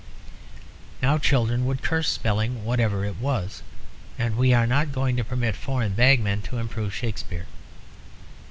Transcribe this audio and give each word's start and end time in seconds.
Now 1.03 1.19
children 1.19 1.67
would 1.67 1.83
curse 1.83 2.09
spelling 2.09 2.65
whatever 2.65 3.05
it 3.05 3.17
was, 3.17 3.61
and 4.17 4.35
we 4.35 4.51
are 4.51 4.65
not 4.65 4.91
going 4.91 5.15
to 5.17 5.23
permit 5.23 5.55
foreign 5.55 5.93
bagmen 5.93 6.41
to 6.49 6.57
improve 6.57 6.91
Shakespeare. 6.95 7.45